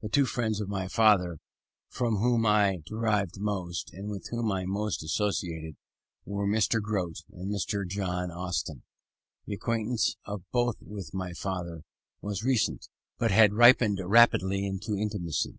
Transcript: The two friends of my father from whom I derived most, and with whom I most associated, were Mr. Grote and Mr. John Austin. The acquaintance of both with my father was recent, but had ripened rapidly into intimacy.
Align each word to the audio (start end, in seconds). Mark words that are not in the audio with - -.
The 0.00 0.08
two 0.08 0.24
friends 0.24 0.58
of 0.62 0.70
my 0.70 0.88
father 0.88 1.36
from 1.90 2.16
whom 2.16 2.46
I 2.46 2.78
derived 2.86 3.38
most, 3.38 3.90
and 3.92 4.08
with 4.08 4.28
whom 4.30 4.50
I 4.50 4.64
most 4.64 5.02
associated, 5.04 5.76
were 6.24 6.46
Mr. 6.48 6.80
Grote 6.80 7.18
and 7.30 7.52
Mr. 7.52 7.86
John 7.86 8.30
Austin. 8.30 8.84
The 9.44 9.52
acquaintance 9.52 10.16
of 10.24 10.50
both 10.50 10.76
with 10.80 11.12
my 11.12 11.34
father 11.34 11.82
was 12.22 12.42
recent, 12.42 12.88
but 13.18 13.30
had 13.32 13.52
ripened 13.52 14.00
rapidly 14.02 14.64
into 14.64 14.96
intimacy. 14.96 15.58